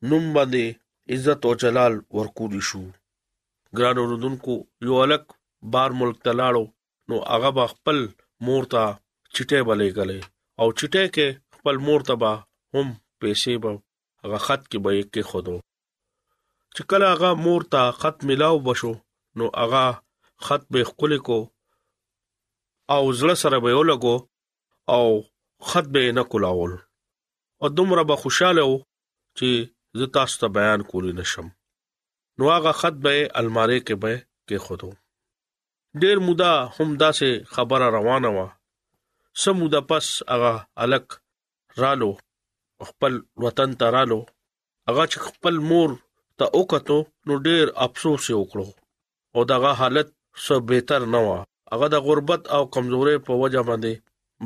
نوم 0.10 0.25
باندې 0.36 0.65
عزت 1.13 1.39
او 1.47 1.53
جلال 1.63 1.93
ورکوړي 2.19 2.62
شو 2.69 2.81
ګران 3.77 3.97
اوردونکو 4.01 4.53
یو 4.88 4.95
الک 5.05 5.25
بار 5.73 5.89
ملک 6.01 6.17
تلاړو 6.25 6.65
نو 7.08 7.15
هغه 7.31 7.65
خپل 7.73 7.97
مور 8.47 8.63
ته 8.73 8.81
چټه 9.36 9.60
بلې 9.69 9.88
غلې 9.97 10.19
او 10.62 10.67
چټه 10.79 11.03
کې 11.15 11.27
خپل 11.58 11.75
مور 11.88 11.99
ته 12.10 12.13
به 12.21 12.31
هم 12.73 12.88
پیسې 13.21 13.53
به 13.63 13.71
هغه 14.23 14.39
خط 14.45 14.62
کې 14.71 14.77
به 14.84 14.91
کې 15.13 15.21
خودو 15.29 15.58
چې 16.75 16.81
کله 16.91 17.05
هغه 17.13 17.29
مور 17.45 17.62
ته 17.75 17.81
خط 18.01 18.17
ملاو 18.29 18.58
بشو 18.69 18.93
نو 19.39 19.45
هغه 19.62 19.86
خط 20.45 20.63
به 20.71 20.80
خپل 20.89 21.12
کو 21.28 21.39
او 22.95 23.04
زړه 23.19 23.36
سره 23.43 23.58
به 23.63 23.71
ولګو 23.80 24.15
او 24.95 25.06
خط 25.69 25.86
به 25.93 26.02
نه 26.17 26.24
کولاول 26.32 26.74
او 27.63 27.67
دومره 27.78 28.04
به 28.10 28.15
خوشاله 28.21 28.63
و 28.69 28.74
چې 29.38 29.50
زه 30.00 30.06
تاسو 30.15 30.36
ته 30.41 30.48
بیان 30.58 30.80
کولی 30.89 31.13
نشم 31.19 31.48
نو 32.38 32.43
هغه 32.56 32.71
خط 32.80 32.95
به 33.04 33.13
الماری 33.39 33.80
کې 33.88 33.95
به 34.04 34.13
کې 34.48 34.58
خودو 34.65 34.91
ډیر 36.02 36.17
مودا 36.28 36.54
همدا 36.78 37.10
سه 37.19 37.30
خبره 37.54 37.88
روانه 37.98 38.30
و 38.38 38.39
سمودا 39.43 39.82
پس 39.89 40.06
هغه 40.34 40.54
الک 40.84 41.08
رالو 41.82 42.12
خپل 42.89 43.13
وطن 43.43 43.69
ته 43.80 43.86
رالو 43.95 44.21
هغه 44.88 45.04
چې 45.12 45.17
خپل 45.28 45.56
مور 45.69 45.89
ته 46.38 46.45
وکړو 46.58 47.00
نو 47.28 47.34
ډیر 47.48 47.65
افسوس 47.86 48.24
یې 48.32 48.38
وکړو 48.43 48.67
او 49.36 49.41
دغه 49.54 49.71
حالت 49.80 50.10
څه 50.45 50.56
بهتر 50.69 51.02
نه 51.13 51.19
و 51.28 51.30
هغه 51.71 51.88
د 51.93 52.04
غربت 52.08 52.41
او 52.56 52.63
کمزوري 52.74 53.15
په 53.28 53.32
وجه 53.41 53.62
باندې 53.69 53.93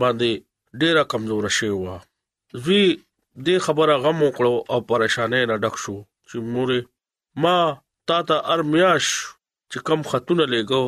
باندې 0.02 0.32
ډیره 0.82 1.04
کمزور 1.12 1.44
شي 1.58 1.72
و 1.76 1.84
زوی 2.64 2.86
د 3.46 3.48
خبره 3.66 3.94
غم 4.04 4.18
وکړو 4.28 4.56
او 4.72 4.78
پریشانې 4.90 5.42
نه 5.50 5.56
ډک 5.64 5.76
شو 5.84 5.98
چې 6.28 6.36
مورې 6.54 6.80
ما 7.44 7.58
تا 8.08 8.20
ته 8.28 8.36
ارمیاش 8.56 9.06
چې 9.72 9.78
کم 9.88 10.00
خاتون 10.10 10.40
لګو 10.54 10.84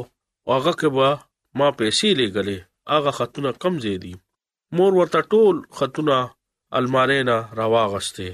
هغه 0.54 0.74
کې 0.80 0.90
به 0.98 1.10
ما 1.60 1.68
پیسې 1.80 2.10
لګلې 2.22 2.58
هغه 2.94 3.12
خاتون 3.18 3.46
کم 3.64 3.74
زیدي 3.86 4.16
مور 4.78 4.92
ورته 5.00 5.20
ټول 5.32 5.56
خاتون 5.78 6.10
المارې 6.80 7.20
نه 7.30 7.38
راواغسته 7.60 8.30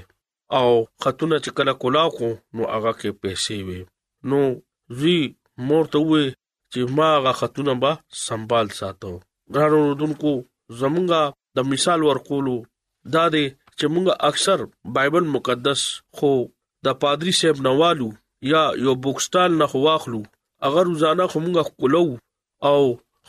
او 0.60 0.68
خاتون 1.02 1.30
چې 1.44 1.50
کله 1.58 1.72
کلاو 1.82 2.10
کو 2.18 2.28
نو 2.56 2.62
هغه 2.74 2.92
کې 3.00 3.10
پیسې 3.22 3.56
وي 3.66 3.80
نو 4.30 4.40
زی 5.00 5.18
ما 5.66 5.76
ورته 5.80 5.98
وویل 6.02 6.28
چې 6.72 6.80
ما 6.96 7.06
هغه 7.16 7.32
خطونه 7.40 7.72
به 7.82 7.92
سنبال 8.24 8.66
ساتو 8.78 9.12
غاړو 9.56 9.82
دونکو 10.00 10.30
زمونږه 10.80 11.20
د 11.56 11.68
مثال 11.72 12.00
ورکولو 12.06 12.54
دا 13.14 13.24
دی 13.34 13.46
چې 13.78 13.84
مونږ 13.94 14.06
اکثر 14.30 14.58
بایبل 14.96 15.24
مقدس 15.36 15.82
خو 16.16 16.30
د 16.86 16.98
پادری 17.02 17.32
صاحب 17.40 17.58
نوالو 17.66 18.08
یا 18.52 18.62
یو 18.84 18.94
بوکستان 19.04 19.50
نه 19.60 19.66
خو 19.70 19.78
واخلو 19.86 20.20
اگر 20.66 20.84
روزانه 20.90 21.24
خو 21.30 21.38
مونږ 21.44 21.56
کولو 21.80 22.06
او 22.70 22.80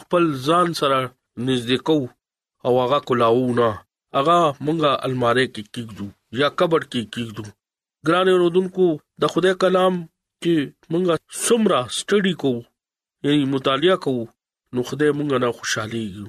خپل 0.02 0.24
ځان 0.48 0.68
سره 0.82 1.00
نږدې 1.48 1.80
کو 1.88 2.00
او 2.66 2.72
هغه 2.84 3.00
کولاو 3.10 3.46
نه 3.62 3.70
هغه 4.18 4.40
مونږ 4.66 4.78
الماره 5.08 5.46
کې 5.54 5.64
کېږو 5.74 6.08
یا 6.42 6.48
کبر 6.60 6.82
کې 6.92 7.02
کېږو 7.14 7.46
ګران 8.06 8.28
رودونکو 8.42 8.86
د 9.22 9.34
خدای 9.34 9.54
کلام 9.64 9.94
چې 10.44 10.54
مونږه 10.92 11.14
سمرا 11.46 11.82
سټډي 11.98 12.34
کوو 12.42 12.62
یعنی 13.26 13.44
مطالعه 13.56 13.98
کوو 14.06 14.24
نو 14.74 14.80
خدای 14.90 15.12
مونږه 15.18 15.38
نه 15.44 15.50
خوشحالي 15.58 16.04
یو 16.18 16.26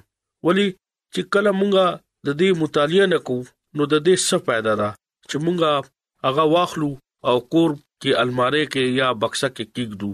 ولی 0.46 0.66
چې 1.14 1.20
کله 1.35 1.51
مونږه 1.61 1.87
د 2.27 2.29
دې 2.40 2.49
مطالعه 2.62 3.07
نه 3.14 3.18
کوو 3.27 3.44
نو 3.77 3.83
د 3.92 3.96
دې 4.07 4.14
څه 4.29 4.37
फायदा 4.46 4.73
ده 4.81 4.90
چې 5.29 5.37
مونږه 5.44 5.70
هغه 6.27 6.44
واخلو 6.55 6.90
او 7.29 7.37
کور 7.53 7.70
کې 8.01 8.11
الماره 8.23 8.62
کې 8.73 8.83
یا 9.01 9.09
بکسه 9.23 9.49
کې 9.57 9.64
کېږدو 9.75 10.11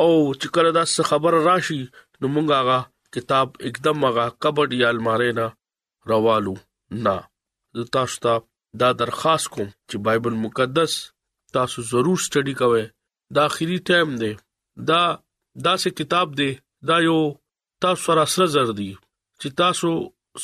او 0.00 0.10
چې 0.40 0.46
کله 0.54 0.70
دا 0.78 0.84
څه 0.94 1.00
خبر 1.10 1.32
راشي 1.48 1.82
نو 2.20 2.26
مونږه 2.34 2.54
هغه 2.60 2.78
کتاب 3.14 3.48
एकदम 3.68 3.96
هغه 4.08 4.24
کبټ 4.42 4.68
یا 4.82 4.88
الماره 4.94 5.28
نه 5.38 5.46
روالو 6.10 6.54
نه 7.06 7.16
زه 7.76 7.84
تاسو 7.96 8.16
ته 8.24 8.34
دا 8.82 8.90
درخواست 9.02 9.46
کوم 9.54 9.68
چې 9.88 9.96
بایبل 10.06 10.34
مقدس 10.46 10.92
تاسو 11.56 11.76
ضرور 11.92 12.16
سټډي 12.26 12.54
کوئ 12.62 12.84
دا 13.34 13.42
اخري 13.50 13.78
ټایم 13.88 14.08
دی 14.22 14.32
دا 14.88 15.02
داسې 15.66 15.88
کتاب 15.98 16.26
دی 16.38 16.50
دا 16.88 16.96
یو 17.08 17.20
تاسو 17.82 18.02
سره 18.06 18.24
سره 18.34 18.46
زر 18.54 18.68
دی 18.78 18.90
چې 19.40 19.48
تاسو 19.62 19.88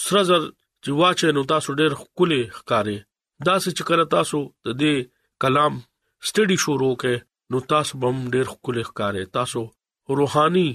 سره 0.05 0.23
زر 0.29 0.43
چې 0.83 0.91
واچې 1.01 1.29
نو 1.37 1.43
تاسو 1.53 1.71
ډېر 1.81 1.93
خولي 2.01 2.43
ښکاری 2.59 2.99
دا 3.47 3.55
څه 3.63 3.69
چې 3.77 3.83
کړه 3.89 4.05
تاسو 4.17 4.39
د 4.67 4.69
دې 4.83 4.95
کلام 5.43 5.75
سټڈی 6.27 6.57
شروع 6.65 6.95
کې 7.03 7.15
نو 7.51 7.59
تاسو 7.73 7.93
بم 8.03 8.17
ډېر 8.35 8.47
خولي 8.53 8.83
ښکاری 8.89 9.23
تاسو 9.39 9.61
روحاني 10.21 10.69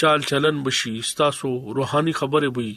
چال 0.00 0.18
چلن 0.30 0.56
بشي 0.64 0.94
تاسو 1.20 1.48
روحاني 1.76 2.12
خبره 2.20 2.48
وي 2.56 2.70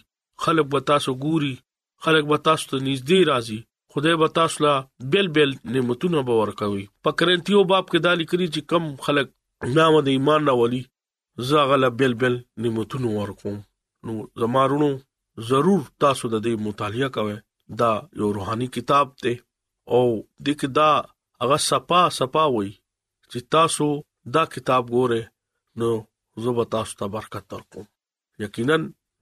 خلک 0.43 0.65
به 0.73 0.79
تاسو 0.91 1.11
ګوري 1.25 1.55
خلک 2.03 2.23
به 2.31 2.37
تاسو 2.47 2.63
ته 2.71 2.77
نږدې 2.87 3.19
راځي 3.31 3.59
خدای 3.95 4.15
به 4.15 4.27
تاسو 4.27 4.63
لا 4.65 4.87
بل 5.13 5.27
بل 5.35 5.51
نعمتونه 5.73 6.21
به 6.27 6.33
ورکوي 6.41 6.83
پکرنتیو 7.03 7.59
باب 7.71 7.85
کې 7.91 7.99
دالی 8.05 8.25
کری 8.31 8.47
چې 8.53 8.61
کم 8.69 8.83
خلک 9.05 9.27
نام 9.77 9.93
د 10.07 10.09
ایمان 10.15 10.41
نه 10.47 10.53
ولي 10.61 10.79
زغل 11.51 11.83
بل 11.99 12.13
بل 12.23 12.35
نعمتونه 12.65 13.07
ورکوم 13.19 13.57
نو 14.09 14.13
زمارونو 14.43 14.89
ضرور 15.51 15.81
تاسو 16.05 16.25
د 16.33 16.43
دې 16.45 16.53
مطالعه 16.67 17.09
کوئ 17.19 17.35
دا 17.83 17.91
یو 18.23 18.27
روحاني 18.39 18.67
کتاب 18.79 19.05
ته 19.23 19.33
او 19.95 20.03
دګه 20.45 20.69
دا 20.79 20.89
هغه 21.41 21.57
صفا 21.69 22.01
صفا 22.19 22.43
وي 22.57 22.69
چې 23.31 23.39
تاسو 23.57 23.87
دا 24.39 24.43
کتاب 24.57 24.83
ګوره 24.97 25.23
نو 25.85 25.89
زه 26.45 26.49
به 26.59 26.63
تاسو 26.77 26.91
ته 27.03 27.13
برکت 27.15 27.47
ورکوم 27.59 27.85
یقینا 28.47 28.77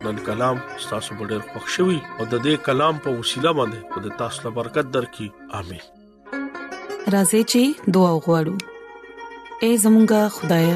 نن 0.05 0.17
کلام 0.27 0.57
تاسو 0.89 1.11
په 1.19 1.25
ډېر 1.31 1.41
خوښ 1.51 1.65
شوي 1.75 1.99
او 2.19 2.23
د 2.31 2.35
دې 2.45 2.53
کلام 2.67 2.95
په 3.05 3.09
وسیله 3.19 3.51
باندې 3.59 3.79
خدای 3.93 4.11
تاسو 4.21 4.39
ته 4.45 4.51
برکت 4.57 4.87
درکړي 4.95 5.27
امين 5.59 7.11
راځي 7.15 7.41
چې 7.53 7.93
دعا 7.97 8.09
وغوړو 8.15 8.55
اے 9.67 9.71
زمونږ 9.83 10.11
خدای 10.37 10.67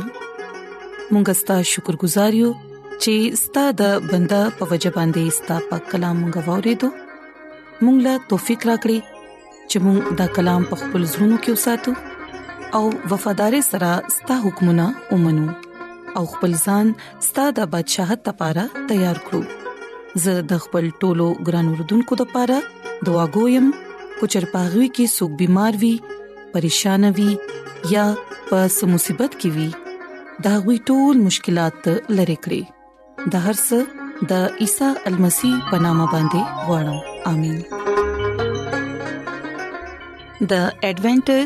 مونږ 1.12 1.26
ستاسو 1.42 1.68
شکر 1.74 1.96
گزار 2.06 2.32
یو 2.44 2.52
چې 2.64 3.38
ستاسو 3.44 3.76
د 3.84 4.10
بندا 4.14 4.42
په 4.62 4.72
وجه 4.74 4.96
باندې 4.98 5.38
ستاسو 5.42 5.66
په 5.76 5.86
کلام 5.94 6.24
غوړې 6.38 6.74
دو 6.84 6.90
مونږ 7.84 7.98
لا 8.10 8.16
توفيق 8.34 8.68
راکړي 8.72 9.00
چې 9.70 9.78
مونږ 9.88 10.00
دا 10.22 10.28
کلام 10.40 10.62
په 10.74 10.84
خپل 10.84 11.02
زړونو 11.16 11.38
کې 11.46 11.60
وساتو 11.60 12.76
او 12.80 12.86
وفادار 13.16 13.62
سره 13.74 13.92
ستاسو 14.20 14.46
حکمونه 14.48 14.88
ومنو 15.14 15.50
او 16.18 16.24
خپل 16.34 16.52
ځان 16.66 16.86
ستاسو 17.26 17.56
د 17.58 17.60
بدشاهت 17.74 18.20
لپاره 18.30 18.62
تیار 18.92 19.18
کړو 19.26 19.42
زه 20.24 20.34
د 20.52 20.54
خپل 20.68 20.86
ټولو 21.04 21.28
ګران 21.50 21.68
وردونکو 21.74 22.14
لپاره 22.22 22.58
دعا 23.10 23.26
کوم 23.36 23.66
کوچر 24.22 24.46
پاغوي 24.54 24.88
کې 24.96 25.12
سګ 25.18 25.32
بيمار 25.42 25.74
وي 25.84 25.92
پریشان 26.54 27.04
وي 27.20 27.30
یا 27.96 28.06
پس 28.50 28.76
مصیبت 28.94 29.32
کې 29.44 29.50
وي 29.58 29.70
دا 30.48 30.56
غوي 30.66 30.78
ټول 30.92 31.22
مشکلات 31.28 31.88
لری 32.20 32.38
کړی 32.46 32.62
د 33.36 33.46
هر 33.48 33.58
څه 33.62 33.80
د 34.32 34.60
عیسی 34.66 34.90
المسی 35.12 35.52
پنامه 35.72 36.08
باندې 36.16 36.44
وړم 36.70 37.00
امين 37.34 37.60
د 40.54 40.56
ایڈونچر 40.88 41.46